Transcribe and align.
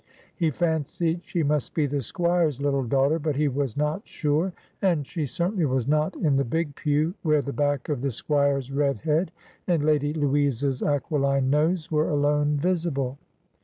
He 0.35 0.49
fancied 0.49 1.21
she 1.25 1.43
must 1.43 1.75
be 1.75 1.85
the 1.85 2.01
Squire's 2.01 2.59
little 2.59 2.83
daughter, 2.85 3.19
but 3.19 3.35
he 3.35 3.47
was 3.47 3.77
not 3.77 4.07
sure, 4.07 4.51
and 4.81 5.05
she 5.05 5.27
certainly 5.27 5.67
was 5.67 5.87
not 5.87 6.15
in 6.15 6.37
the 6.37 6.43
big 6.43 6.73
pew, 6.73 7.13
where 7.21 7.43
the 7.43 7.53
back 7.53 7.87
of 7.87 8.01
the 8.01 8.09
Squire's 8.09 8.71
red 8.71 8.97
head 8.97 9.31
and 9.67 9.85
Lady 9.85 10.11
Louisa's 10.11 10.81
aquiline 10.81 11.51
nose 11.51 11.91
were 11.91 12.09
alone 12.09 12.57
visible. 12.57 13.19